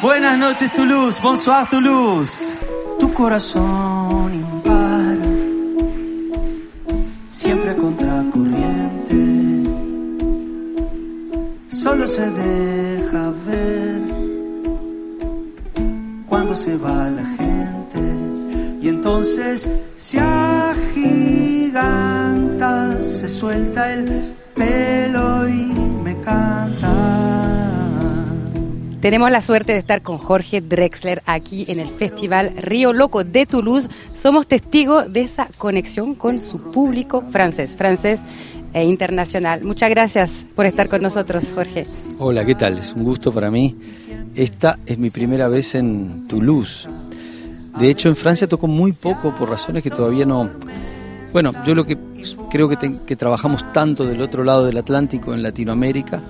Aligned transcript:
Buenas 0.00 0.38
noches 0.38 0.72
Toulouse, 0.72 1.20
bonsoir 1.20 1.68
Toulouse. 1.68 2.54
Tu 2.98 3.12
corazón 3.12 4.32
impar, 4.34 5.16
siempre 7.32 7.76
contracorriente, 7.76 9.68
solo 11.68 12.06
se 12.06 12.30
deja 12.30 13.32
ver 13.46 14.00
cuando 16.28 16.54
se 16.54 16.76
va 16.76 17.10
la 17.10 17.24
gente 17.24 17.98
y 18.80 18.88
entonces 18.88 19.68
se 19.96 20.20
agiganta, 20.20 21.80
se 23.00 23.26
suelta 23.28 23.92
el 23.92 24.34
pelo 24.54 25.48
y 25.48 25.72
me 26.04 26.20
canta. 26.20 26.67
Tenemos 29.00 29.30
la 29.30 29.42
suerte 29.42 29.72
de 29.72 29.78
estar 29.78 30.02
con 30.02 30.18
Jorge 30.18 30.60
Drexler 30.60 31.22
aquí 31.24 31.64
en 31.68 31.78
el 31.78 31.88
Festival 31.88 32.52
Río 32.56 32.92
Loco 32.92 33.22
de 33.22 33.46
Toulouse. 33.46 33.88
Somos 34.12 34.48
testigos 34.48 35.12
de 35.12 35.20
esa 35.20 35.48
conexión 35.56 36.16
con 36.16 36.40
su 36.40 36.58
público 36.58 37.24
francés, 37.30 37.76
francés 37.76 38.24
e 38.72 38.82
internacional. 38.84 39.62
Muchas 39.62 39.90
gracias 39.90 40.44
por 40.56 40.66
estar 40.66 40.88
con 40.88 41.00
nosotros, 41.00 41.52
Jorge. 41.54 41.86
Hola, 42.18 42.44
¿qué 42.44 42.56
tal? 42.56 42.76
Es 42.78 42.92
un 42.92 43.04
gusto 43.04 43.32
para 43.32 43.52
mí. 43.52 43.76
Esta 44.34 44.80
es 44.84 44.98
mi 44.98 45.10
primera 45.10 45.46
vez 45.46 45.76
en 45.76 46.26
Toulouse. 46.26 46.88
De 47.78 47.88
hecho, 47.88 48.08
en 48.08 48.16
Francia 48.16 48.48
tocó 48.48 48.66
muy 48.66 48.90
poco 48.90 49.32
por 49.32 49.48
razones 49.48 49.84
que 49.84 49.90
todavía 49.90 50.26
no... 50.26 50.50
Bueno, 51.32 51.52
yo 51.64 51.76
lo 51.76 51.86
que 51.86 51.96
creo 52.50 52.68
que, 52.68 52.98
que 53.06 53.14
trabajamos 53.14 53.72
tanto 53.72 54.04
del 54.06 54.20
otro 54.22 54.42
lado 54.42 54.66
del 54.66 54.76
Atlántico 54.76 55.34
en 55.34 55.44
Latinoamérica, 55.44 56.20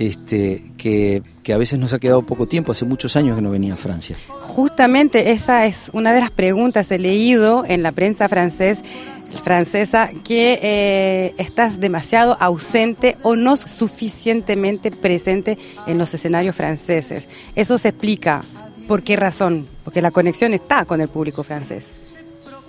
este, 0.00 0.62
que, 0.78 1.22
que 1.42 1.52
a 1.52 1.58
veces 1.58 1.78
nos 1.78 1.92
ha 1.92 1.98
quedado 1.98 2.22
poco 2.22 2.48
tiempo. 2.48 2.72
Hace 2.72 2.86
muchos 2.86 3.16
años 3.16 3.36
que 3.36 3.42
no 3.42 3.50
venía 3.50 3.74
a 3.74 3.76
Francia. 3.76 4.16
Justamente 4.40 5.30
esa 5.32 5.66
es 5.66 5.90
una 5.92 6.12
de 6.12 6.20
las 6.20 6.30
preguntas. 6.30 6.90
He 6.90 6.98
leído 6.98 7.64
en 7.68 7.82
la 7.82 7.92
prensa 7.92 8.28
francés, 8.28 8.82
francesa 9.44 10.10
que 10.24 10.58
eh, 10.62 11.34
estás 11.36 11.80
demasiado 11.80 12.36
ausente 12.40 13.18
o 13.22 13.36
no 13.36 13.56
suficientemente 13.56 14.90
presente 14.90 15.58
en 15.86 15.98
los 15.98 16.14
escenarios 16.14 16.56
franceses. 16.56 17.28
Eso 17.54 17.76
se 17.76 17.88
explica. 17.88 18.42
¿Por 18.88 19.02
qué 19.02 19.16
razón? 19.16 19.68
Porque 19.84 20.00
la 20.00 20.10
conexión 20.10 20.54
está 20.54 20.86
con 20.86 21.02
el 21.02 21.08
público 21.08 21.42
francés. 21.42 21.88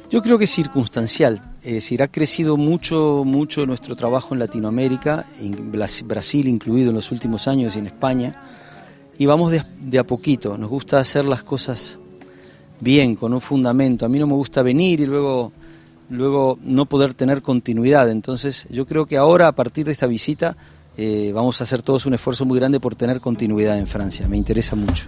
Yo 0.09 0.21
creo 0.21 0.37
que 0.37 0.43
es 0.43 0.51
circunstancial. 0.51 1.41
Es 1.63 1.73
decir, 1.75 2.01
ha 2.01 2.07
crecido 2.07 2.57
mucho, 2.57 3.23
mucho 3.25 3.65
nuestro 3.67 3.95
trabajo 3.95 4.33
en 4.33 4.39
Latinoamérica, 4.39 5.25
en 5.39 5.71
Brasil 5.71 6.47
incluido 6.47 6.89
en 6.89 6.95
los 6.95 7.11
últimos 7.11 7.47
años 7.47 7.75
y 7.75 7.79
en 7.79 7.87
España. 7.87 8.41
Y 9.19 9.27
vamos 9.27 9.51
de, 9.51 9.59
a- 9.59 9.67
de 9.79 9.99
a 9.99 10.03
poquito. 10.03 10.57
Nos 10.57 10.69
gusta 10.71 10.99
hacer 10.99 11.25
las 11.25 11.43
cosas 11.43 11.99
bien, 12.79 13.15
con 13.15 13.33
un 13.33 13.41
fundamento. 13.41 14.05
A 14.05 14.09
mí 14.09 14.17
no 14.17 14.25
me 14.25 14.33
gusta 14.33 14.63
venir 14.63 15.01
y 15.01 15.05
luego, 15.05 15.51
luego 16.09 16.57
no 16.63 16.85
poder 16.87 17.13
tener 17.13 17.43
continuidad. 17.43 18.09
Entonces, 18.09 18.65
yo 18.71 18.87
creo 18.87 19.05
que 19.05 19.17
ahora, 19.17 19.47
a 19.47 19.51
partir 19.51 19.85
de 19.85 19.91
esta 19.91 20.07
visita, 20.07 20.57
eh, 20.97 21.31
vamos 21.35 21.61
a 21.61 21.65
hacer 21.65 21.83
todos 21.83 22.07
un 22.07 22.15
esfuerzo 22.15 22.43
muy 22.43 22.57
grande 22.57 22.79
por 22.79 22.95
tener 22.95 23.21
continuidad 23.21 23.77
en 23.77 23.85
Francia. 23.85 24.27
Me 24.27 24.37
interesa 24.37 24.75
mucho. 24.75 25.07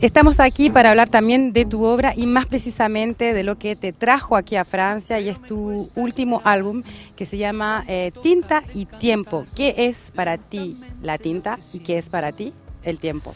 Estamos 0.00 0.38
aquí 0.38 0.70
para 0.70 0.90
hablar 0.90 1.08
también 1.08 1.52
de 1.52 1.64
tu 1.64 1.82
obra 1.82 2.14
y 2.16 2.28
más 2.28 2.46
precisamente 2.46 3.34
de 3.34 3.42
lo 3.42 3.58
que 3.58 3.74
te 3.74 3.92
trajo 3.92 4.36
aquí 4.36 4.54
a 4.54 4.64
Francia 4.64 5.18
y 5.18 5.28
es 5.28 5.42
tu 5.42 5.90
último 5.96 6.40
álbum 6.44 6.84
que 7.16 7.26
se 7.26 7.36
llama 7.36 7.84
eh, 7.88 8.12
Tinta 8.22 8.62
y 8.76 8.84
Tiempo. 8.84 9.44
¿Qué 9.56 9.74
es 9.76 10.12
para 10.14 10.38
ti 10.38 10.78
la 11.02 11.18
tinta 11.18 11.58
y 11.72 11.80
qué 11.80 11.98
es 11.98 12.10
para 12.10 12.30
ti 12.30 12.52
el 12.84 13.00
tiempo? 13.00 13.34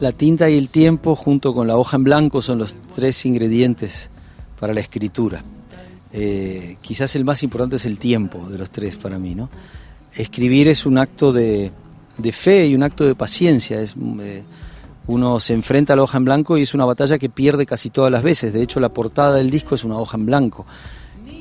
La 0.00 0.10
tinta 0.10 0.50
y 0.50 0.58
el 0.58 0.68
tiempo 0.68 1.14
junto 1.14 1.54
con 1.54 1.68
la 1.68 1.76
hoja 1.76 1.96
en 1.96 2.02
blanco 2.02 2.42
son 2.42 2.58
los 2.58 2.74
tres 2.96 3.24
ingredientes 3.24 4.10
para 4.58 4.74
la 4.74 4.80
escritura. 4.80 5.44
Eh, 6.12 6.76
quizás 6.80 7.14
el 7.14 7.24
más 7.24 7.44
importante 7.44 7.76
es 7.76 7.84
el 7.84 8.00
tiempo 8.00 8.48
de 8.50 8.58
los 8.58 8.70
tres 8.70 8.96
para 8.96 9.16
mí. 9.20 9.36
¿no? 9.36 9.48
Escribir 10.12 10.66
es 10.66 10.86
un 10.86 10.98
acto 10.98 11.32
de, 11.32 11.70
fe 12.32 12.66
y 12.66 12.74
un 12.74 12.82
acto 12.82 13.04
de 13.04 13.14
paciencia. 13.14 13.80
Eh, 13.80 14.42
uno 15.06 15.40
se 15.40 15.52
enfrenta 15.52 15.92
a 15.92 15.96
la 15.96 16.02
hoja 16.02 16.18
en 16.18 16.24
blanco 16.24 16.56
y 16.56 16.62
es 16.62 16.74
una 16.74 16.84
batalla 16.84 17.18
que 17.18 17.28
pierde 17.28 17.66
casi 17.66 17.90
todas 17.90 18.10
las 18.10 18.22
veces. 18.22 18.52
De 18.52 18.62
hecho, 18.62 18.80
la 18.80 18.88
portada 18.88 19.34
del 19.34 19.50
disco 19.50 19.74
es 19.74 19.84
una 19.84 19.98
hoja 19.98 20.16
en 20.16 20.26
blanco. 20.26 20.66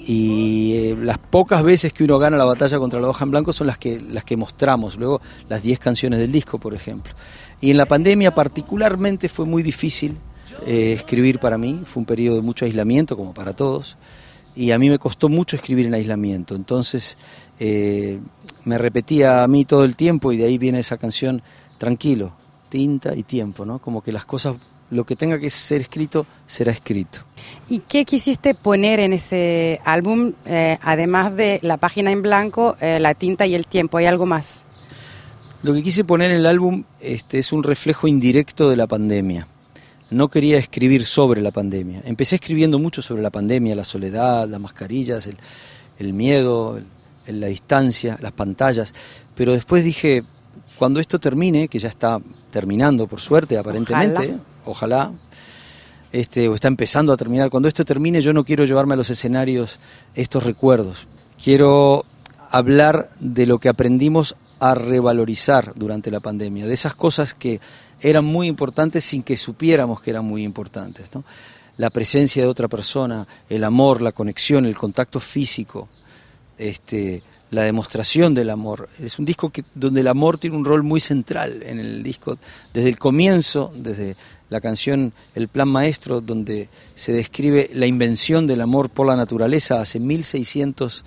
Y 0.06 0.74
eh, 0.76 0.98
las 1.00 1.18
pocas 1.18 1.64
veces 1.64 1.94
que 1.94 2.04
uno 2.04 2.20
gana 2.20 2.36
la 2.36 2.44
batalla 2.44 2.78
contra 2.78 3.00
la 3.00 3.08
hoja 3.08 3.24
en 3.24 3.32
blanco 3.32 3.54
son 3.54 3.68
las 3.68 3.78
que, 3.78 4.02
las 4.02 4.26
que 4.26 4.36
mostramos. 4.36 4.98
Luego, 4.98 5.22
las 5.48 5.64
10 5.64 5.80
canciones 5.80 6.20
del 6.20 6.32
disco, 6.32 6.60
por 6.60 6.74
ejemplo. 6.74 7.14
Y 7.62 7.72
en 7.72 7.78
la 7.78 7.86
pandemia 7.86 8.36
particularmente 8.36 9.30
fue 9.30 9.46
muy 9.46 9.64
difícil 9.64 10.18
eh, 10.66 10.94
escribir 10.94 11.40
para 11.40 11.58
mí. 11.58 11.84
Fue 11.86 12.02
un 12.02 12.06
periodo 12.06 12.36
de 12.36 12.42
mucho 12.42 12.66
aislamiento, 12.66 13.16
como 13.16 13.34
para 13.34 13.54
todos. 13.54 13.98
Y 14.56 14.72
a 14.72 14.78
mí 14.78 14.90
me 14.90 15.00
costó 15.00 15.30
mucho 15.30 15.56
escribir 15.56 15.86
en 15.86 15.94
aislamiento. 15.94 16.54
Entonces 16.56 17.18
eh, 17.62 18.20
me 18.66 18.78
repetía 18.78 19.44
a 19.44 19.48
mí 19.48 19.64
todo 19.64 19.86
el 19.86 19.96
tiempo 19.96 20.34
y 20.34 20.38
de 20.38 20.46
ahí 20.46 20.58
viene 20.58 20.80
esa 20.80 20.98
canción, 20.98 21.42
tranquilo, 21.78 22.34
tinta 22.74 23.16
y 23.16 23.22
tiempo, 23.22 23.66
¿no? 23.66 23.78
Como 23.78 24.02
que 24.02 24.12
las 24.12 24.26
cosas, 24.26 24.56
lo 24.90 25.06
que 25.06 25.16
tenga 25.16 25.38
que 25.40 25.52
ser 25.52 25.82
escrito, 25.82 26.26
será 26.48 26.72
escrito. 26.72 27.20
¿Y 27.70 27.80
qué 27.80 28.04
quisiste 28.04 28.56
poner 28.56 29.00
en 29.00 29.14
ese 29.14 29.80
álbum, 29.86 30.34
eh, 30.48 30.80
además 30.82 31.36
de 31.36 31.60
la 31.62 31.78
página 31.78 32.10
en 32.12 32.24
blanco, 32.24 32.76
eh, 32.82 32.98
la 33.00 33.14
tinta 33.14 33.46
y 33.46 33.54
el 33.54 33.68
tiempo? 33.68 33.98
¿Hay 33.98 34.08
algo 34.08 34.26
más? 34.26 34.64
Lo 35.62 35.76
que 35.76 35.84
quise 35.84 36.04
poner 36.04 36.32
en 36.32 36.38
el 36.38 36.48
álbum 36.48 36.84
este, 37.00 37.38
es 37.38 37.54
un 37.54 37.62
reflejo 37.62 38.08
indirecto 38.08 38.70
de 38.72 38.76
la 38.76 38.88
pandemia. 38.88 39.48
No 40.10 40.30
quería 40.30 40.58
escribir 40.58 41.06
sobre 41.06 41.42
la 41.42 41.52
pandemia. 41.52 42.02
Empecé 42.06 42.36
escribiendo 42.38 42.80
mucho 42.80 43.04
sobre 43.04 43.22
la 43.22 43.30
pandemia, 43.30 43.76
la 43.76 43.84
soledad, 43.84 44.48
las 44.50 44.60
mascarillas, 44.60 45.28
el, 45.28 45.38
el 46.00 46.14
miedo, 46.14 46.78
el- 47.28 47.40
la 47.40 47.48
distancia, 47.48 48.18
las 48.20 48.32
pantallas. 48.34 48.94
Pero 49.36 49.54
después 49.54 49.84
dije, 49.86 50.24
cuando 50.78 51.00
esto 51.00 51.20
termine, 51.20 51.68
que 51.68 51.80
ya 51.80 51.90
está 51.90 52.20
terminando 52.52 53.08
por 53.08 53.20
suerte 53.20 53.58
aparentemente, 53.58 54.38
ojalá, 54.66 55.12
este, 56.12 56.48
o 56.48 56.56
está 56.56 56.68
empezando 56.68 57.12
a 57.12 57.18
terminar, 57.18 57.50
cuando 57.50 57.68
esto 57.68 57.84
termine 57.86 58.22
yo 58.22 58.34
no 58.34 58.44
quiero 58.44 58.66
llevarme 58.66 58.94
a 58.94 58.98
los 58.98 59.10
escenarios 59.10 59.80
estos 60.16 60.44
recuerdos. 60.44 61.08
Quiero 61.44 62.06
hablar 62.50 63.10
de 63.20 63.48
lo 63.48 63.60
que 63.60 63.70
aprendimos 63.70 64.36
a 64.60 64.76
revalorizar 64.76 65.74
durante 65.76 66.12
la 66.12 66.20
pandemia, 66.20 66.68
de 66.68 66.74
esas 66.74 66.96
cosas 66.96 67.34
que 67.34 67.60
eran 68.00 68.24
muy 68.26 68.48
importantes 68.48 69.04
sin 69.04 69.24
que 69.24 69.38
supiéramos 69.38 70.02
que 70.02 70.12
eran 70.12 70.24
muy 70.24 70.44
importantes. 70.44 71.10
¿no? 71.14 71.24
La 71.78 71.90
presencia 71.90 72.44
de 72.44 72.50
otra 72.50 72.68
persona, 72.68 73.28
el 73.50 73.64
amor, 73.64 74.02
la 74.02 74.12
conexión, 74.12 74.66
el 74.66 74.78
contacto 74.78 75.20
físico, 75.20 75.90
este, 76.58 77.24
la 77.54 77.64
demostración 77.64 78.34
del 78.34 78.50
amor. 78.50 78.90
Es 79.00 79.20
un 79.20 79.26
disco 79.26 79.52
donde 79.76 80.02
el 80.02 80.08
amor 80.08 80.38
tiene 80.38 80.58
un 80.58 80.66
rol 80.66 80.84
muy 80.84 81.00
central 81.00 81.64
en 81.64 81.80
el 81.80 82.04
disco, 82.04 82.38
desde 82.74 82.90
el 82.90 82.98
comienzo, 82.98 83.72
desde 83.76 84.16
la 84.50 84.62
canción 84.62 85.14
El 85.34 85.48
Plan 85.48 85.68
Maestro, 85.68 86.22
donde 86.22 86.70
se 86.96 87.14
describe 87.14 87.70
la 87.74 87.86
invención 87.88 88.46
del 88.46 88.62
amor 88.62 88.90
por 88.90 89.08
la 89.08 89.16
naturaleza 89.16 89.82
hace 89.82 90.00
1600 90.00 91.04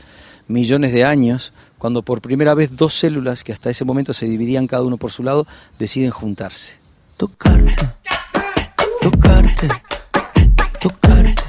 millones 0.48 0.93
de 0.93 1.04
años, 1.04 1.52
cuando 1.78 2.02
por 2.02 2.20
primera 2.20 2.54
vez 2.54 2.76
dos 2.76 2.94
células, 2.94 3.44
que 3.44 3.52
hasta 3.52 3.70
ese 3.70 3.84
momento 3.84 4.12
se 4.12 4.26
dividían 4.26 4.66
cada 4.66 4.82
uno 4.84 4.96
por 4.96 5.12
su 5.12 5.22
lado, 5.22 5.46
deciden 5.78 6.10
juntarse. 6.10 6.78
Tocarte, 7.16 7.75
tocarte, 9.00 9.69
tocarte, 10.81 11.43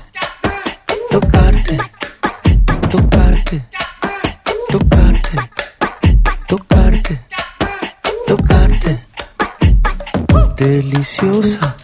Deliciosa, 10.57 11.75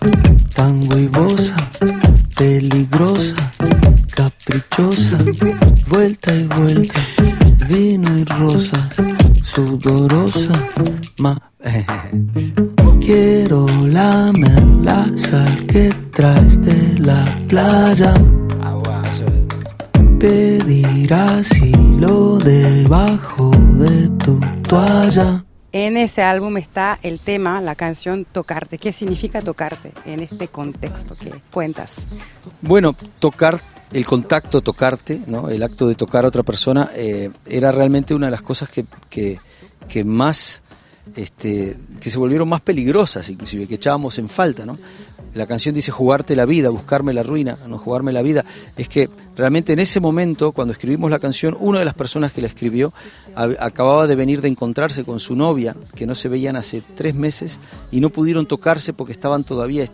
tan 0.56 0.82
huevosa, 0.90 1.56
peligrosa, 2.36 3.52
caprichosa, 4.16 5.20
vuelta 5.88 6.34
y 6.34 6.44
vuelta, 6.46 7.00
vino 7.70 8.18
y 8.18 8.24
rosa, 8.24 8.90
sudorosa, 9.44 10.54
ma. 11.20 11.38
Quiero 13.00 13.68
lamer 13.88 14.66
la 14.82 15.06
sal 15.18 15.66
que 15.68 15.94
traes 16.12 16.60
de 16.62 17.00
la 17.00 17.40
playa. 17.48 18.14
Pedir 20.20 21.14
asilo 21.14 22.40
debajo 22.40 23.52
de 23.78 24.08
tu 24.24 24.40
toalla. 24.68 25.44
En 25.76 25.98
ese 25.98 26.22
álbum 26.22 26.58
está 26.58 27.00
el 27.02 27.20
tema, 27.20 27.60
la 27.60 27.74
canción 27.74 28.26
Tocarte. 28.26 28.78
¿Qué 28.78 28.94
significa 28.94 29.42
tocarte 29.42 29.92
en 30.06 30.20
este 30.20 30.48
contexto 30.48 31.16
que 31.16 31.34
cuentas? 31.52 32.06
Bueno, 32.62 32.96
tocar, 33.18 33.60
el 33.92 34.06
contacto, 34.06 34.62
tocarte, 34.62 35.22
¿no? 35.26 35.50
el 35.50 35.64
acto 35.64 35.88
de 35.88 35.96
tocar 35.96 36.26
a 36.26 36.28
otra 36.28 36.44
persona, 36.44 36.92
eh, 36.94 37.32
era 37.48 37.72
realmente 37.72 38.14
una 38.14 38.28
de 38.28 38.32
las 38.32 38.44
cosas 38.44 38.70
que, 38.70 38.86
que, 39.10 39.40
que 39.88 40.04
más 40.04 40.62
este, 41.16 41.76
que 42.00 42.10
se 42.10 42.20
volvieron 42.20 42.48
más 42.48 42.62
peligrosas, 42.62 43.28
inclusive, 43.30 43.68
que 43.68 43.76
echábamos 43.76 44.20
en 44.20 44.30
falta, 44.30 44.68
¿no? 44.68 44.78
La 45.34 45.48
canción 45.48 45.74
dice 45.74 45.92
jugarte 45.92 46.36
la 46.36 46.46
vida, 46.46 46.70
buscarme 46.70 47.12
la 47.12 47.24
ruina, 47.24 47.58
no 47.68 47.78
jugarme 47.80 48.12
la 48.12 48.22
vida. 48.22 48.46
Es 48.78 48.88
que 48.88 49.10
realmente 49.36 49.74
en 49.74 49.80
ese 49.80 50.00
momento, 50.00 50.52
cuando 50.52 50.74
escribimos 50.74 51.10
la 51.10 51.20
canción, 51.20 51.58
una 51.60 51.80
de 51.80 51.86
las 51.86 51.96
personas 51.96 52.32
que 52.32 52.42
la 52.42 52.48
escribió 52.48 52.94
acababa 53.36 54.06
de 54.06 54.16
venir 54.16 54.42
de 54.42 54.50
encontrarse 54.50 55.04
con 55.04 55.20
su 55.20 55.36
novia, 55.36 55.76
que 55.96 56.06
no 56.06 56.14
se 56.14 56.30
veían 56.30 56.56
hace 56.56 56.84
tres 56.96 57.16
meses, 57.16 57.60
y 57.92 58.00
no 58.00 58.10
pudieron 58.10 58.46
tocarse 58.46 58.94
porque 58.94 59.14
estaban 59.14 59.44
todavía... 59.44 59.88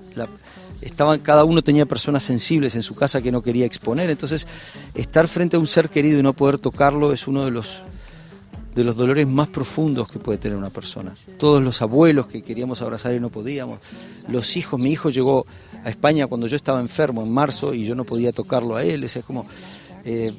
estaban, 0.81 1.19
cada 1.19 1.45
uno 1.45 1.61
tenía 1.61 1.85
personas 1.85 2.23
sensibles 2.23 2.75
en 2.75 2.81
su 2.81 2.95
casa 2.95 3.21
que 3.21 3.31
no 3.31 3.41
quería 3.41 3.65
exponer. 3.65 4.09
Entonces, 4.09 4.45
estar 4.93 5.29
frente 5.29 5.55
a 5.55 5.59
un 5.59 5.67
ser 5.67 5.89
querido 5.89 6.19
y 6.19 6.23
no 6.23 6.33
poder 6.33 6.57
tocarlo 6.57 7.13
es 7.13 7.27
uno 7.27 7.45
de 7.45 7.51
los 7.51 7.83
de 8.75 8.83
los 8.83 8.95
dolores 8.95 9.27
más 9.27 9.47
profundos 9.47 10.11
que 10.11 10.19
puede 10.19 10.37
tener 10.37 10.57
una 10.57 10.69
persona. 10.69 11.15
Todos 11.37 11.61
los 11.63 11.81
abuelos 11.81 12.27
que 12.27 12.41
queríamos 12.41 12.81
abrazar 12.81 13.13
y 13.15 13.19
no 13.19 13.29
podíamos, 13.29 13.79
los 14.27 14.55
hijos, 14.57 14.79
mi 14.79 14.91
hijo 14.91 15.09
llegó 15.09 15.45
a 15.83 15.89
España 15.89 16.27
cuando 16.27 16.47
yo 16.47 16.55
estaba 16.55 16.79
enfermo 16.79 17.23
en 17.23 17.31
marzo 17.31 17.73
y 17.73 17.85
yo 17.85 17.95
no 17.95 18.05
podía 18.05 18.31
tocarlo 18.31 18.75
a 18.75 18.83
él, 18.83 19.03
es 19.03 19.19
como 19.25 19.45
eh, 20.05 20.33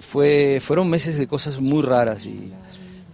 fue, 0.00 0.58
fueron 0.60 0.88
meses 0.88 1.18
de 1.18 1.26
cosas 1.26 1.60
muy 1.60 1.82
raras 1.82 2.26
y, 2.26 2.52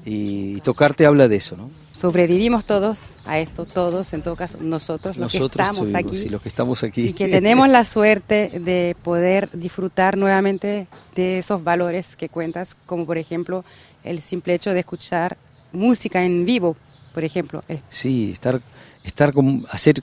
y 0.04 0.60
tocarte 0.60 1.06
habla 1.06 1.28
de 1.28 1.36
eso, 1.36 1.56
¿no? 1.56 1.70
Sobrevivimos 2.00 2.64
todos 2.64 3.10
a 3.26 3.38
esto, 3.40 3.66
todos, 3.66 4.14
en 4.14 4.22
todo 4.22 4.34
caso, 4.34 4.56
nosotros, 4.58 5.18
los 5.18 5.30
que 5.30 5.44
estamos 5.44 5.94
aquí. 5.94 6.28
los 6.30 6.40
que 6.40 6.48
estamos 6.48 6.82
aquí. 6.82 7.08
Y 7.08 7.12
que 7.12 7.28
tenemos 7.28 7.68
la 7.68 7.84
suerte 7.84 8.58
de 8.58 8.96
poder 9.02 9.50
disfrutar 9.52 10.16
nuevamente 10.16 10.86
de 11.14 11.38
esos 11.38 11.62
valores 11.62 12.16
que 12.16 12.30
cuentas, 12.30 12.74
como 12.86 13.04
por 13.04 13.18
ejemplo 13.18 13.66
el 14.02 14.22
simple 14.22 14.54
hecho 14.54 14.72
de 14.72 14.80
escuchar 14.80 15.36
música 15.72 16.24
en 16.24 16.46
vivo, 16.46 16.74
por 17.12 17.22
ejemplo. 17.22 17.62
Sí, 17.90 18.30
estar, 18.32 18.62
estar 19.04 19.34
hacer 19.70 20.02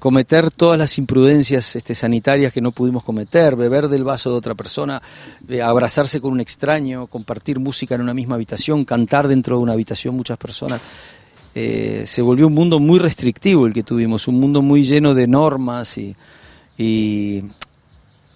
cometer 0.00 0.50
todas 0.50 0.78
las 0.78 0.98
imprudencias 0.98 1.76
este, 1.76 1.94
sanitarias 1.94 2.52
que 2.52 2.60
no 2.60 2.72
pudimos 2.72 3.04
cometer, 3.04 3.54
beber 3.54 3.88
del 3.88 4.02
vaso 4.02 4.30
de 4.30 4.36
otra 4.36 4.54
persona, 4.54 5.00
eh, 5.48 5.62
abrazarse 5.62 6.20
con 6.20 6.32
un 6.32 6.40
extraño, 6.40 7.06
compartir 7.06 7.60
música 7.60 7.94
en 7.94 8.00
una 8.00 8.14
misma 8.14 8.34
habitación, 8.34 8.84
cantar 8.84 9.28
dentro 9.28 9.58
de 9.58 9.62
una 9.62 9.74
habitación 9.74 10.16
muchas 10.16 10.38
personas. 10.38 10.80
Eh, 11.54 12.04
se 12.06 12.22
volvió 12.22 12.46
un 12.46 12.54
mundo 12.54 12.80
muy 12.80 12.98
restrictivo 12.98 13.66
el 13.66 13.74
que 13.74 13.82
tuvimos, 13.82 14.26
un 14.26 14.40
mundo 14.40 14.62
muy 14.62 14.84
lleno 14.84 15.14
de 15.14 15.28
normas 15.28 15.98
y, 15.98 16.16
y 16.78 17.44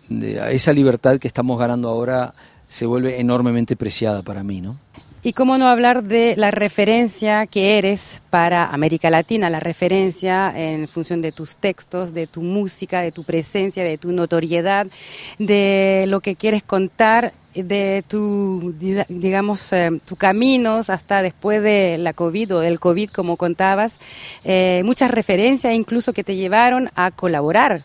de 0.08 0.54
esa 0.54 0.72
libertad 0.72 1.18
que 1.18 1.28
estamos 1.28 1.58
ganando 1.58 1.88
ahora 1.88 2.34
se 2.68 2.84
vuelve 2.84 3.20
enormemente 3.20 3.74
preciada 3.74 4.22
para 4.22 4.42
mí, 4.42 4.60
¿no? 4.60 4.78
Y 5.26 5.32
cómo 5.32 5.56
no 5.56 5.68
hablar 5.68 6.02
de 6.02 6.34
la 6.36 6.50
referencia 6.50 7.46
que 7.46 7.78
eres 7.78 8.20
para 8.28 8.66
América 8.66 9.08
Latina, 9.08 9.48
la 9.48 9.58
referencia 9.58 10.52
en 10.54 10.86
función 10.86 11.22
de 11.22 11.32
tus 11.32 11.56
textos, 11.56 12.12
de 12.12 12.26
tu 12.26 12.42
música, 12.42 13.00
de 13.00 13.10
tu 13.10 13.24
presencia, 13.24 13.82
de 13.82 13.96
tu 13.96 14.12
notoriedad, 14.12 14.86
de 15.38 16.04
lo 16.08 16.20
que 16.20 16.36
quieres 16.36 16.62
contar, 16.62 17.32
de 17.54 18.04
tu, 18.06 18.74
digamos, 19.08 19.72
eh, 19.72 19.98
tus 20.04 20.18
caminos 20.18 20.90
hasta 20.90 21.22
después 21.22 21.62
de 21.62 21.96
la 21.96 22.12
COVID 22.12 22.56
o 22.56 22.60
del 22.60 22.78
COVID, 22.78 23.08
como 23.08 23.38
contabas, 23.38 23.98
eh, 24.44 24.82
muchas 24.84 25.10
referencias 25.10 25.72
incluso 25.72 26.12
que 26.12 26.22
te 26.22 26.36
llevaron 26.36 26.90
a 26.96 27.10
colaborar 27.10 27.82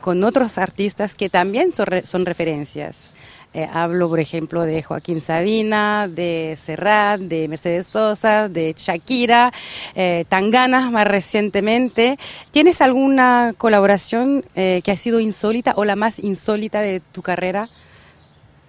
con 0.00 0.22
otros 0.22 0.56
artistas 0.56 1.16
que 1.16 1.28
también 1.30 1.72
son 1.72 2.26
referencias. 2.26 3.15
Eh, 3.56 3.66
hablo, 3.72 4.10
por 4.10 4.20
ejemplo, 4.20 4.64
de 4.64 4.82
Joaquín 4.82 5.22
Sabina, 5.22 6.08
de 6.08 6.56
Serrat, 6.58 7.22
de 7.22 7.48
Mercedes 7.48 7.86
Sosa, 7.86 8.50
de 8.50 8.74
Shakira, 8.76 9.50
eh, 9.94 10.26
Tangana 10.28 10.90
más 10.90 11.08
recientemente. 11.08 12.18
¿Tienes 12.50 12.82
alguna 12.82 13.54
colaboración 13.56 14.44
eh, 14.56 14.82
que 14.84 14.90
ha 14.90 14.96
sido 14.96 15.20
insólita 15.20 15.72
o 15.78 15.86
la 15.86 15.96
más 15.96 16.18
insólita 16.18 16.82
de 16.82 17.00
tu 17.00 17.22
carrera? 17.22 17.70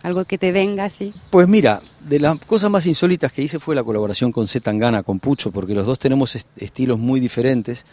¿Algo 0.03 0.23
que 0.23 0.37
te 0.37 0.53
venga 0.53 0.85
así? 0.85 1.13
Pues 1.31 1.49
mira, 1.49 1.81
de 1.99 2.21
las 2.21 2.39
cosas 2.45 2.69
más 2.69 2.85
insólitas 2.85 3.33
que 3.33 3.41
hice 3.41 3.59
fue 3.59 3.75
la 3.75 3.83
colaboración 3.83 4.31
con 4.31 4.47
Z 4.47 4.63
Tangana, 4.63 5.03
con 5.03 5.19
Pucho, 5.19 5.51
porque 5.51 5.75
los 5.75 5.85
dos 5.85 5.99
tenemos 5.99 6.47
estilos 6.55 6.97
muy 6.97 7.19
diferentes, 7.19 7.85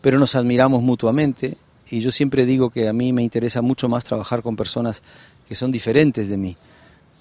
pero 0.00 0.18
nos 0.18 0.34
admiramos 0.34 0.82
mutuamente. 0.82 1.58
Y 1.90 2.00
yo 2.00 2.10
siempre 2.10 2.46
digo 2.46 2.70
que 2.70 2.88
a 2.88 2.92
mí 2.94 3.12
me 3.12 3.22
interesa 3.22 3.62
mucho 3.62 3.88
más 3.88 4.04
trabajar 4.04 4.42
con 4.42 4.56
personas 4.56 5.02
que 5.48 5.54
son 5.54 5.72
diferentes 5.72 6.28
de 6.28 6.36
mí, 6.36 6.56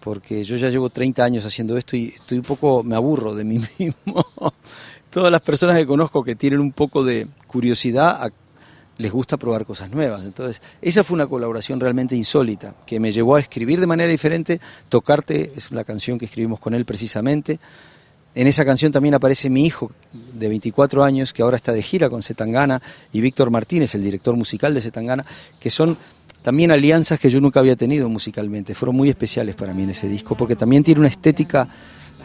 porque 0.01 0.44
yo 0.44 0.57
ya 0.57 0.69
llevo 0.69 0.89
30 0.89 1.24
años 1.24 1.45
haciendo 1.45 1.77
esto 1.77 1.95
y 1.95 2.09
estoy 2.09 2.39
un 2.39 2.44
poco, 2.44 2.83
me 2.83 2.95
aburro 2.95 3.33
de 3.33 3.45
mí 3.45 3.59
mismo. 3.79 4.25
Todas 5.09 5.31
las 5.31 5.41
personas 5.41 5.77
que 5.77 5.88
conozco 5.88 6.24
que 6.24 6.35
tienen 6.35 6.59
un 6.59 6.74
poco 6.74 7.06
de 7.06 7.27
curiosidad 7.47 8.29
les 8.97 9.12
gusta 9.12 9.38
probar 9.38 9.65
cosas 9.65 9.89
nuevas. 9.89 10.25
Entonces, 10.25 10.62
esa 10.81 11.03
fue 11.03 11.15
una 11.15 11.27
colaboración 11.27 11.79
realmente 11.79 12.15
insólita, 12.15 12.75
que 12.85 13.00
me 13.00 13.12
llevó 13.12 13.35
a 13.35 13.39
escribir 13.39 13.79
de 13.79 13.88
manera 13.88 14.12
diferente. 14.12 14.59
Tocarte 14.89 15.53
es 15.56 15.71
la 15.71 15.85
canción 15.85 16.18
que 16.18 16.25
escribimos 16.25 16.59
con 16.59 16.74
él 16.74 16.83
precisamente. 16.83 17.59
En 18.38 18.45
esa 18.45 18.63
canción 18.63 18.92
también 18.92 19.16
aparece 19.16 19.50
mi 19.50 19.66
hijo 19.66 19.92
de 20.13 20.48
24 20.48 21.04
años, 21.04 21.34
que 21.34 21.42
ahora 21.42 21.56
está 21.56 21.74
de 21.74 21.81
gira 21.81 22.07
con 22.07 22.22
Zetangana, 22.22 22.84
y 23.12 23.19
Víctor 23.19 23.50
Martínez, 23.50 23.95
el 23.95 24.04
director 24.04 24.36
musical 24.36 24.75
de 24.75 24.81
Zetangana, 24.81 25.25
que 25.60 25.72
son 25.72 25.98
también 26.44 26.69
alianzas 26.69 27.19
que 27.19 27.31
yo 27.31 27.42
nunca 27.42 27.62
había 27.62 27.75
tenido 27.75 28.07
musicalmente. 28.10 28.75
Fueron 28.75 28.95
muy 28.95 29.10
especiales 29.10 29.56
para 29.56 29.74
mí 29.74 29.81
en 29.81 29.89
ese 29.89 30.07
disco, 30.07 30.36
porque 30.36 30.56
también 30.56 30.84
tiene 30.84 31.00
una 31.00 31.10
estética 31.10 31.68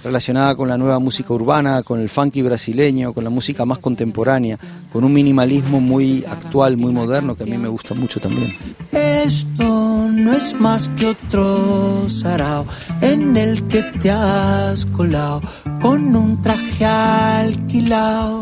relacionada 0.02 0.54
con 0.54 0.68
la 0.68 0.76
nueva 0.76 0.98
música 0.98 1.32
urbana, 1.32 1.82
con 1.82 2.00
el 2.00 2.08
funky 2.08 2.42
brasileño, 2.42 3.12
con 3.12 3.25
la 3.25 3.30
música 3.30 3.64
más 3.64 3.78
contemporánea, 3.78 4.58
con 4.92 5.04
un 5.04 5.12
minimalismo 5.12 5.80
muy 5.80 6.25
actual, 6.28 6.76
muy 6.76 6.92
moderno, 6.92 7.34
que 7.34 7.44
a 7.44 7.46
mí 7.46 7.56
me 7.58 7.68
gusta 7.68 7.94
mucho 7.94 8.20
también. 8.20 8.54
Esto 8.90 10.08
no 10.11 10.32
es 10.32 10.54
más 10.54 10.88
que 10.96 11.06
otro 11.06 12.08
sarao 12.08 12.66
en 13.00 13.37
el 13.37 13.62
que 13.68 13.82
te 13.82 14.11
has 14.11 14.84
colado 14.87 15.40
con 15.80 16.14
un 16.16 16.40
traje 16.40 16.84
alquilado 16.84 18.41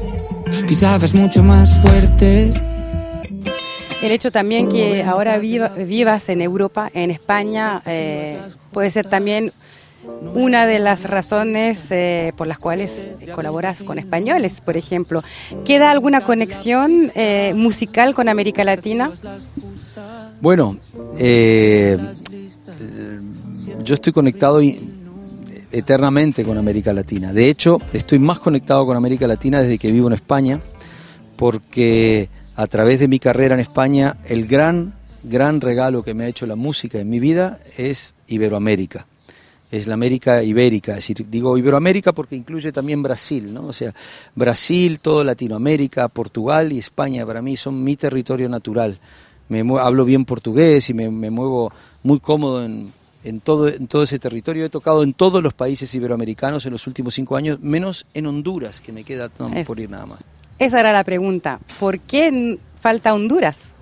mucho 1.13 1.43
más 1.43 1.81
fuerte. 1.81 2.53
El 4.01 4.11
hecho 4.11 4.31
también 4.31 4.69
que 4.69 5.03
ahora 5.03 5.37
vivas 5.37 6.29
en 6.29 6.41
Europa, 6.41 6.89
en 6.93 7.11
España, 7.11 7.81
eh, 7.85 8.39
puede 8.71 8.89
ser 8.91 9.07
también 9.07 9.51
una 10.33 10.65
de 10.65 10.79
las 10.79 11.05
razones 11.05 11.91
eh, 11.91 12.33
por 12.35 12.47
las 12.47 12.57
cuales 12.57 13.11
colaboras 13.35 13.83
con 13.83 13.99
españoles, 13.99 14.61
por 14.61 14.75
ejemplo. 14.77 15.23
¿Queda 15.65 15.91
alguna 15.91 16.21
conexión 16.21 17.11
eh, 17.15 17.53
musical 17.55 18.15
con 18.15 18.27
América 18.27 18.63
Latina? 18.63 19.11
Bueno, 20.41 20.77
yo 23.83 23.93
estoy 23.93 24.13
conectado 24.13 24.61
y 24.61 25.00
eternamente 25.71 26.43
con 26.43 26.57
América 26.57 26.93
Latina. 26.93 27.33
De 27.33 27.49
hecho, 27.49 27.79
estoy 27.93 28.19
más 28.19 28.39
conectado 28.39 28.85
con 28.85 28.97
América 28.97 29.27
Latina 29.27 29.61
desde 29.61 29.77
que 29.77 29.91
vivo 29.91 30.07
en 30.07 30.13
España, 30.13 30.59
porque 31.35 32.29
a 32.55 32.67
través 32.67 32.99
de 32.99 33.07
mi 33.07 33.19
carrera 33.19 33.55
en 33.55 33.61
España, 33.61 34.17
el 34.25 34.47
gran, 34.47 34.93
gran 35.23 35.61
regalo 35.61 36.03
que 36.03 36.13
me 36.13 36.25
ha 36.25 36.27
hecho 36.27 36.45
la 36.45 36.55
música 36.55 36.99
en 36.99 37.09
mi 37.09 37.19
vida 37.19 37.59
es 37.77 38.13
Iberoamérica. 38.27 39.07
es 39.71 39.87
la 39.87 39.93
América 39.93 40.43
ibérica, 40.43 40.91
es 40.91 40.97
decir, 40.97 41.25
digo 41.29 41.57
Iberoamérica 41.57 42.11
porque 42.11 42.35
incluye 42.35 42.73
también 42.73 43.01
Brasil, 43.01 43.53
¿no? 43.53 43.67
O 43.67 43.73
sea, 43.73 43.93
Brasil, 44.35 44.99
toda 44.99 45.23
Latinoamérica, 45.23 46.09
Portugal 46.09 46.73
y 46.73 46.79
España 46.79 47.25
para 47.25 47.41
mí 47.41 47.55
son 47.55 47.81
mi 47.81 47.95
territorio 47.95 48.49
natural. 48.49 48.99
Me 49.47 49.63
hablo 49.79 50.05
bien 50.05 50.25
portugués 50.25 50.89
y 50.89 50.93
me, 50.93 51.09
muevo 51.09 51.71
muy 52.03 52.19
cómodo 52.19 52.63
en, 52.63 52.93
en, 53.23 53.39
todo, 53.39 53.67
en 53.67 53.87
todo 53.87 54.03
ese 54.03 54.19
territorio. 54.19 54.65
He 54.65 54.69
tocado 54.69 55.03
en 55.03 55.13
todos 55.13 55.41
los 55.43 55.53
países 55.53 55.93
iberoamericanos 55.95 56.65
en 56.65 56.71
los 56.71 56.87
últimos 56.87 57.13
cinco 57.13 57.35
años, 57.35 57.59
menos 57.61 58.05
en 58.13 58.27
Honduras, 58.27 58.81
que 58.81 58.91
me 58.91 59.03
queda 59.03 59.29
por 59.29 59.79
ir 59.79 59.89
nada 59.89 60.05
más. 60.05 60.19
Esa 60.59 60.79
era 60.79 60.93
la 60.93 61.03
pregunta. 61.03 61.59
¿Por 61.79 61.99
qué 61.99 62.59
falta 62.79 63.13
Honduras? 63.13 63.73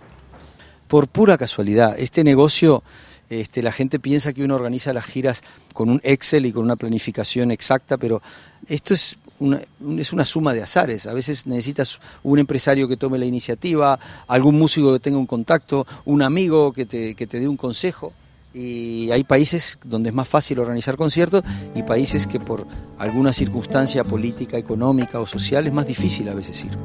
Por 0.87 1.07
pura 1.07 1.37
casualidad. 1.37 1.99
Este 1.99 2.23
negocio 2.23 2.83
este, 3.29 3.61
la 3.61 3.71
gente 3.71 3.99
piensa 3.99 4.33
que 4.33 4.43
uno 4.43 4.55
organiza 4.55 4.91
las 4.91 5.05
giras 5.05 5.43
con 5.73 5.89
un 5.89 6.01
Excel 6.03 6.47
y 6.47 6.51
con 6.51 6.63
una 6.63 6.75
planificación 6.75 7.51
exacta, 7.51 7.97
pero 7.97 8.21
esto 8.67 8.95
es 8.95 9.17
una, 9.39 9.61
es 9.97 10.11
una 10.11 10.25
suma 10.25 10.53
de 10.53 10.63
azares. 10.63 11.05
A 11.05 11.13
veces 11.13 11.45
necesitas 11.45 11.99
un 12.23 12.39
empresario 12.39 12.87
que 12.87 12.97
tome 12.97 13.19
la 13.19 13.25
iniciativa, 13.25 13.99
algún 14.27 14.57
músico 14.57 14.93
que 14.93 14.99
tenga 14.99 15.19
un 15.19 15.27
contacto, 15.27 15.85
un 16.05 16.23
amigo 16.23 16.73
que 16.73 16.85
te, 16.85 17.13
que 17.13 17.27
te 17.27 17.39
dé 17.39 17.47
un 17.47 17.57
consejo. 17.57 18.13
Y 18.53 19.11
hay 19.11 19.23
países 19.23 19.77
donde 19.85 20.09
es 20.09 20.15
más 20.15 20.27
fácil 20.27 20.59
organizar 20.59 20.97
conciertos 20.97 21.43
y 21.75 21.83
países 21.83 22.25
que 22.25 22.39
por 22.39 22.65
alguna 22.97 23.31
circunstancia 23.31 24.03
política, 24.03 24.57
económica 24.57 25.19
o 25.19 25.27
social 25.27 25.67
es 25.67 25.73
más 25.73 25.85
difícil 25.85 26.29
a 26.29 26.33
veces 26.33 26.65
ir. 26.65 26.77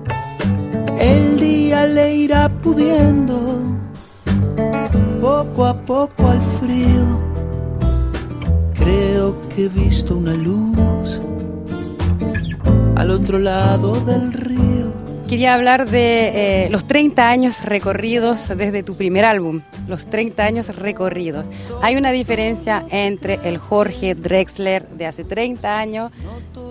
El 0.99 1.39
día 1.39 1.87
le 1.87 2.15
irá 2.17 2.49
pudiendo 2.49 3.61
poco 5.21 5.65
a 5.65 5.75
poco 5.75 6.29
al 6.29 6.43
frío. 6.43 7.35
Creo 8.75 9.41
que 9.49 9.65
he 9.65 9.69
visto 9.69 10.17
una 10.17 10.35
luz 10.35 11.21
al 12.97 13.11
otro 13.11 13.39
lado 13.39 13.93
del 14.05 14.33
río. 14.33 14.74
Quería 15.35 15.55
hablar 15.55 15.91
de 15.91 16.67
eh, 16.67 16.69
los 16.71 16.87
30 16.87 17.29
años 17.29 17.65
recorridos 17.65 18.53
desde 18.57 18.85
tu 18.85 18.95
primer 18.95 19.25
álbum, 19.25 19.63
los 19.89 20.07
30 20.07 20.45
años 20.45 20.77
recorridos. 20.77 21.47
Hay 21.83 21.97
una 21.97 22.13
diferencia 22.13 22.87
entre 22.89 23.41
el 23.43 23.59
Jorge 23.59 24.15
Drexler 24.15 24.87
de 24.91 25.07
hace 25.07 25.25
30 25.25 25.77
años 25.77 26.13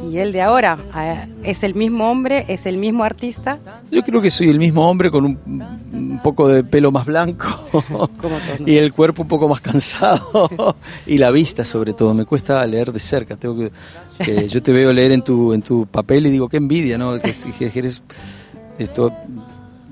y 0.10 0.20
el 0.20 0.32
de 0.32 0.42
ahora. 0.42 0.78
Ah, 0.94 1.26
¿Es 1.44 1.64
el 1.64 1.76
mismo 1.76 2.10
hombre? 2.10 2.46
¿Es 2.48 2.66
el 2.66 2.78
mismo 2.78 3.04
artista? 3.04 3.60
Yo 3.92 4.02
creo 4.02 4.22
que 4.22 4.32
soy 4.32 4.48
el 4.48 4.60
mismo 4.60 4.90
hombre 4.90 5.12
con 5.12 5.26
un, 5.26 6.20
poco 6.24 6.48
de 6.48 6.64
pelo 6.64 6.90
más 6.90 7.06
blanco 7.06 7.48
y 8.66 8.78
el 8.78 8.94
cuerpo 8.94 9.24
un 9.24 9.28
poco 9.28 9.50
más 9.50 9.60
cansado 9.60 10.78
y 11.06 11.18
la 11.18 11.32
vista 11.32 11.66
sobre 11.66 11.92
todo. 11.92 12.14
Me 12.14 12.24
cuesta 12.24 12.66
leer 12.66 12.94
de 12.94 13.00
cerca. 13.00 13.36
Tengo 13.36 13.58
que, 13.58 14.48
yo 14.48 14.64
te 14.64 14.72
veo 14.72 14.94
leer 14.94 15.12
en 15.12 15.22
tu, 15.22 15.52
en 15.52 15.62
tu 15.62 15.86
papel 15.86 16.28
y 16.28 16.30
digo, 16.30 16.48
qué 16.48 16.56
envidia, 16.56 16.98
¿no? 16.98 17.18
Que, 17.20 17.72
eres, 17.76 18.02
esto, 18.78 19.12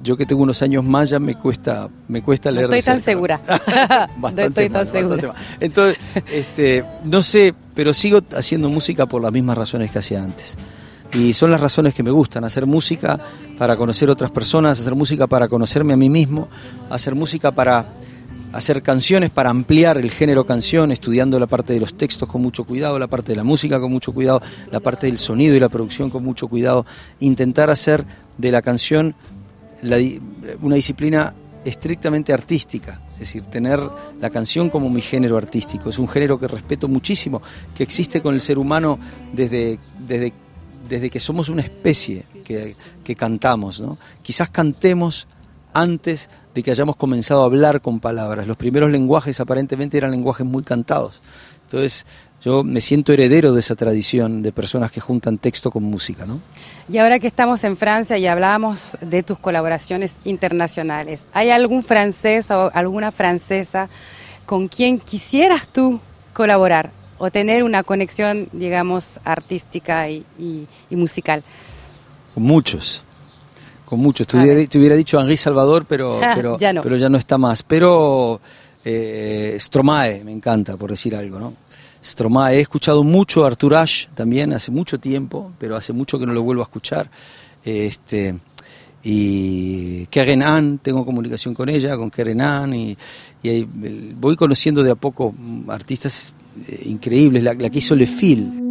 yo 0.03 0.17
que 0.17 0.25
tengo 0.25 0.43
unos 0.43 0.61
años 0.61 0.83
más 0.83 1.09
ya 1.09 1.19
me 1.19 1.35
cuesta 1.35 1.89
me 2.07 2.21
cuesta 2.21 2.51
leer 2.51 2.69
no 2.69 2.75
estoy 2.75 2.93
tan 2.93 3.03
segura. 3.03 3.41
Bastante 4.17 4.65
estoy 4.65 4.69
tan 4.69 4.87
segura. 4.87 5.33
entonces 5.59 5.97
este 6.31 6.83
no 7.03 7.21
sé 7.21 7.53
pero 7.73 7.93
sigo 7.93 8.19
haciendo 8.35 8.69
música 8.69 9.05
por 9.05 9.21
las 9.21 9.31
mismas 9.31 9.57
razones 9.57 9.91
que 9.91 9.99
hacía 9.99 10.23
antes. 10.23 10.57
Y 11.13 11.33
son 11.33 11.51
las 11.51 11.59
razones 11.59 11.93
que 11.93 12.03
me 12.03 12.11
gustan, 12.11 12.45
hacer 12.45 12.65
música 12.65 13.19
para 13.57 13.75
conocer 13.75 14.09
otras 14.09 14.31
personas, 14.31 14.79
hacer 14.79 14.95
música 14.95 15.27
para 15.27 15.49
conocerme 15.49 15.93
a 15.93 15.97
mí 15.97 16.09
mismo, 16.09 16.47
hacer 16.89 17.15
música 17.15 17.51
para 17.51 17.85
hacer 18.53 18.81
canciones, 18.81 19.29
para 19.29 19.49
ampliar 19.49 19.97
el 19.97 20.11
género 20.11 20.45
canción, 20.45 20.91
estudiando 20.91 21.39
la 21.39 21.47
parte 21.47 21.73
de 21.73 21.79
los 21.79 21.95
textos 21.95 22.27
con 22.27 22.41
mucho 22.41 22.63
cuidado, 22.63 22.99
la 22.99 23.07
parte 23.07 23.31
de 23.31 23.35
la 23.35 23.43
música 23.43 23.79
con 23.79 23.91
mucho 23.91 24.13
cuidado, 24.13 24.41
la 24.71 24.79
parte 24.79 25.07
del 25.07 25.17
sonido 25.17 25.55
y 25.55 25.59
la 25.59 25.69
producción 25.69 26.09
con 26.09 26.23
mucho 26.23 26.47
cuidado, 26.47 26.85
intentar 27.19 27.69
hacer 27.69 28.05
de 28.37 28.51
la 28.51 28.61
canción 28.61 29.15
una 30.61 30.75
disciplina 30.75 31.33
estrictamente 31.65 32.33
artística, 32.33 33.01
es 33.13 33.19
decir, 33.19 33.43
tener 33.43 33.79
la 34.19 34.29
canción 34.29 34.69
como 34.69 34.89
mi 34.89 35.01
género 35.01 35.37
artístico. 35.37 35.89
Es 35.89 35.99
un 35.99 36.07
género 36.07 36.39
que 36.39 36.47
respeto 36.47 36.87
muchísimo, 36.87 37.41
que 37.75 37.83
existe 37.83 38.21
con 38.21 38.35
el 38.35 38.41
ser 38.41 38.57
humano 38.57 38.99
desde, 39.33 39.79
desde 39.99 40.33
desde 40.91 41.09
que 41.09 41.19
somos 41.19 41.47
una 41.49 41.61
especie 41.61 42.25
que, 42.43 42.75
cantamos. 43.15 43.81
¿no? 43.81 43.97
Quizás 44.21 44.49
cantemos 44.49 45.27
antes 45.73 46.29
de 46.53 46.63
que 46.63 46.71
hayamos 46.71 46.95
comenzado 46.95 47.43
a 47.43 47.45
hablar 47.45 47.81
con 47.81 47.99
palabras. 47.99 48.47
Los 48.47 48.57
primeros 48.57 48.91
lenguajes 48.91 49.39
aparentemente 49.39 49.97
eran 49.97 50.11
lenguajes 50.11 50.45
muy 50.45 50.63
cantados. 50.63 51.21
Entonces 51.63 52.05
yo 52.43 52.63
me 52.63 52.81
siento 52.81 53.13
heredero 53.13 53.53
de 53.53 53.59
esa 53.59 53.75
tradición 53.75 54.41
de 54.43 54.51
personas 54.51 54.91
que 54.91 54.99
juntan 54.99 55.37
texto 55.37 55.71
con 55.71 55.83
música. 55.83 56.25
¿no? 56.25 56.41
Y 56.89 56.97
ahora 56.97 57.19
que 57.19 57.27
estamos 57.27 57.63
en 57.63 57.77
Francia 57.77 58.17
y 58.17 58.27
hablamos 58.27 58.97
de 59.01 59.23
tus 59.23 59.39
colaboraciones 59.39 60.17
internacionales, 60.23 61.27
¿hay 61.33 61.49
algún 61.51 61.83
francés 61.83 62.51
o 62.51 62.71
alguna 62.73 63.11
francesa 63.11 63.89
con 64.45 64.67
quien 64.67 64.99
quisieras 64.99 65.69
tú 65.69 65.99
colaborar? 66.33 66.91
o 67.23 67.29
tener 67.29 67.61
una 67.61 67.83
conexión, 67.83 68.49
digamos, 68.51 69.19
artística 69.23 70.09
y, 70.09 70.25
musical? 70.89 71.43
Con 72.33 72.41
muchos, 72.41 73.03
con 73.91 73.99
muchos. 73.99 74.25
Te 74.25 74.37
hubiera, 74.37 74.95
dicho 74.95 75.19
Henri 75.19 75.35
Salvador, 75.35 75.85
pero, 75.85 76.17
pero, 76.35 76.57
ya 76.57 76.71
no. 76.71 76.81
pero 76.81 76.95
ya 76.95 77.09
no 77.09 77.17
está 77.17 77.37
más. 77.37 77.61
Pero 77.61 78.39
eh, 78.85 79.57
Stromae 79.59 80.23
me 80.23 80.31
encanta, 80.31 80.77
por 80.77 80.91
decir 80.91 81.13
algo, 81.13 81.37
¿no? 81.37 81.53
Stromae, 82.01 82.55
he 82.55 82.61
escuchado 82.61 83.03
mucho 83.03 83.43
a 83.43 83.47
Arthur 83.47 83.75
Ashe 83.75 84.07
también 84.15 84.53
hace 84.53 84.71
mucho 84.71 84.97
tiempo, 84.97 85.51
pero 85.59 85.75
hace 85.75 85.91
mucho 85.91 86.17
que 86.17 86.25
no 86.25 86.33
lo 86.33 86.41
vuelvo 86.41 86.61
a 86.61 86.63
escuchar. 86.63 87.11
Este, 87.65 88.39
y 89.03 90.05
Karen 90.05 90.41
Ann, 90.41 90.77
tengo 90.77 91.03
comunicación 91.03 91.53
con 91.53 91.67
ella, 91.67 91.97
con 91.97 92.09
Karen 92.09 92.39
Ann, 92.39 92.73
y, 92.73 92.97
y 93.43 93.63
voy 94.15 94.37
conociendo 94.37 94.83
de 94.83 94.91
a 94.91 94.95
poco 94.95 95.35
artistas 95.67 96.33
Eh, 96.67 96.83
increíble, 96.85 97.41
la, 97.41 97.53
la 97.53 97.69
que 97.69 97.77
hizo 97.79 97.95
Le 97.95 98.05
Fil. 98.05 98.70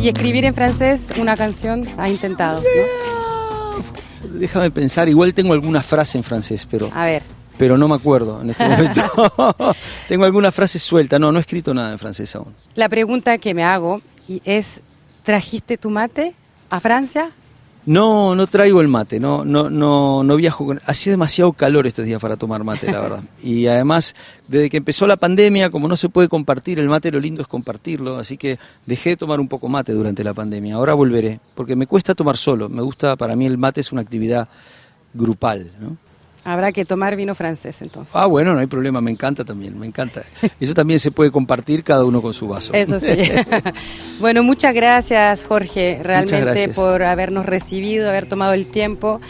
Y 0.00 0.08
escribir 0.08 0.44
en 0.44 0.54
francés 0.54 1.08
una 1.18 1.36
canción 1.36 1.88
ha 1.96 2.08
intentado, 2.08 2.62
¿no? 2.62 4.28
Déjame 4.38 4.70
pensar, 4.70 5.08
igual 5.08 5.34
tengo 5.34 5.52
alguna 5.52 5.82
frase 5.82 6.18
en 6.18 6.24
francés, 6.24 6.66
pero. 6.70 6.90
A 6.94 7.04
ver. 7.04 7.22
Pero 7.56 7.76
no 7.76 7.88
me 7.88 7.96
acuerdo 7.96 8.40
en 8.40 8.50
este 8.50 8.68
momento. 8.68 9.74
tengo 10.08 10.24
alguna 10.24 10.52
frase 10.52 10.78
suelta, 10.78 11.18
no, 11.18 11.32
no 11.32 11.38
he 11.38 11.40
escrito 11.40 11.74
nada 11.74 11.90
en 11.92 11.98
francés 11.98 12.34
aún. 12.36 12.54
La 12.74 12.88
pregunta 12.88 13.38
que 13.38 13.54
me 13.54 13.64
hago 13.64 14.00
es: 14.44 14.80
¿trajiste 15.24 15.76
tu 15.76 15.90
mate 15.90 16.34
a 16.70 16.78
Francia? 16.78 17.32
No, 17.88 18.34
no 18.34 18.46
traigo 18.46 18.82
el 18.82 18.88
mate, 18.88 19.18
no, 19.18 19.46
no, 19.46 19.70
no, 19.70 20.22
no 20.22 20.36
viajo 20.36 20.66
con. 20.66 20.78
Hacía 20.84 21.10
demasiado 21.12 21.54
calor 21.54 21.86
estos 21.86 22.04
días 22.04 22.20
para 22.20 22.36
tomar 22.36 22.62
mate, 22.62 22.92
la 22.92 23.00
verdad. 23.00 23.22
Y 23.42 23.66
además, 23.66 24.14
desde 24.46 24.68
que 24.68 24.76
empezó 24.76 25.06
la 25.06 25.16
pandemia, 25.16 25.70
como 25.70 25.88
no 25.88 25.96
se 25.96 26.10
puede 26.10 26.28
compartir 26.28 26.78
el 26.80 26.90
mate, 26.90 27.10
lo 27.10 27.18
lindo 27.18 27.40
es 27.40 27.48
compartirlo, 27.48 28.18
así 28.18 28.36
que 28.36 28.58
dejé 28.84 29.10
de 29.10 29.16
tomar 29.16 29.40
un 29.40 29.48
poco 29.48 29.70
mate 29.70 29.92
durante 29.92 30.22
la 30.22 30.34
pandemia. 30.34 30.74
Ahora 30.74 30.92
volveré, 30.92 31.40
porque 31.54 31.76
me 31.76 31.86
cuesta 31.86 32.14
tomar 32.14 32.36
solo. 32.36 32.68
Me 32.68 32.82
gusta, 32.82 33.16
para 33.16 33.34
mí 33.36 33.46
el 33.46 33.56
mate 33.56 33.80
es 33.80 33.90
una 33.90 34.02
actividad 34.02 34.48
grupal, 35.14 35.72
¿no? 35.80 35.96
Habrá 36.48 36.72
que 36.72 36.86
tomar 36.86 37.14
vino 37.14 37.34
francés 37.34 37.82
entonces. 37.82 38.10
Ah, 38.16 38.24
bueno, 38.24 38.54
no 38.54 38.60
hay 38.60 38.66
problema, 38.66 39.02
me 39.02 39.10
encanta 39.10 39.44
también, 39.44 39.78
me 39.78 39.86
encanta. 39.86 40.22
Eso 40.58 40.72
también 40.72 40.98
se 40.98 41.10
puede 41.10 41.30
compartir 41.30 41.84
cada 41.84 42.06
uno 42.06 42.22
con 42.22 42.32
su 42.32 42.48
vaso. 42.48 42.72
Eso 42.72 42.98
sí. 42.98 43.06
bueno, 44.18 44.42
muchas 44.42 44.72
gracias 44.72 45.44
Jorge, 45.44 46.00
realmente 46.02 46.70
por 46.70 47.02
habernos 47.02 47.44
recibido, 47.44 48.08
haber 48.08 48.26
tomado 48.26 48.54
el 48.54 48.66
tiempo 48.66 49.20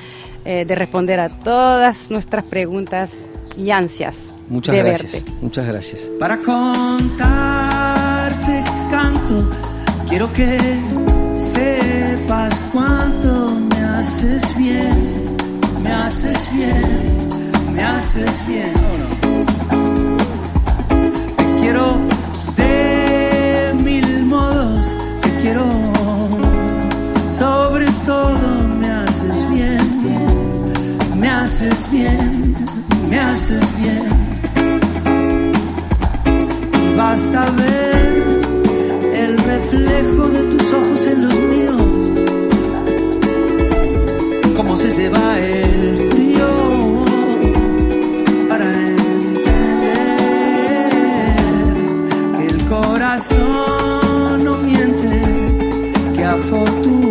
eh, 0.45 0.65
de 0.65 0.77
responder 0.77 1.19
a 1.19 1.29
todas 1.29 2.13
nuestras 2.13 2.45
preguntas 2.45 3.27
y 3.57 3.73
ansias. 3.73 4.31
Muchas 4.49 4.77
de 4.77 4.83
gracias. 4.85 5.13
Verte. 5.13 5.33
Muchas 5.43 5.67
gracias. 5.67 6.11
Para 6.21 6.37
contarte 6.37 7.35
canto, 8.93 9.51
quiero 10.09 10.33
que 10.33 10.57
sepas 11.37 12.61
cuánto 12.73 13.59
me 13.69 13.77
haces 13.77 14.57
bien 14.57 15.27
me 15.88 15.95
haces 15.95 16.52
bien, 16.54 17.28
me 17.73 17.83
haces 17.83 18.47
bien. 18.47 18.75
Te 21.37 21.61
quiero 21.61 21.97
de 22.57 23.75
mil 23.83 24.26
modos, 24.26 24.95
te 25.23 25.30
quiero 25.40 25.64
sobre 27.30 27.87
todo, 28.04 28.47
me 28.80 28.90
haces 28.90 29.38
bien, 29.50 29.80
me 31.16 31.28
haces 31.28 31.88
bien, 31.90 32.54
me 33.09 33.18
haces 33.18 33.68
bien. 33.80 34.09
Y 36.85 36.97
basta 36.97 37.47
ver 37.62 38.40
el 39.14 39.38
reflejo 39.38 40.28
de 40.28 40.42
tus 40.52 40.73
ojos 40.73 41.07
en 41.07 41.28
los 41.28 41.35
míos 41.35 41.77
se 44.78 44.92
lleva 44.92 45.38
el 45.40 46.08
frío 46.12 47.04
para 48.49 48.64
entender 48.64 49.42
que 52.37 52.47
el 52.47 52.64
corazón 52.66 54.44
no 54.44 54.56
miente, 54.58 55.20
que 56.14 56.25
afortunadamente 56.25 57.08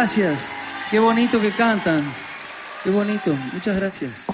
gracias. 0.00 0.50
Qué 0.90 0.98
bonito 0.98 1.38
que 1.38 1.50
cantan. 1.50 2.02
Qué 2.82 2.88
bonito. 2.88 3.36
Muchas 3.52 3.76
gracias. 3.76 4.30